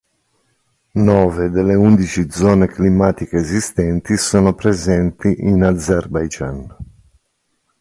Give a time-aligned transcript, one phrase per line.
[1.09, 6.75] Nove delle undici zone climatiche esistenti sono presenti in Azerbaigian.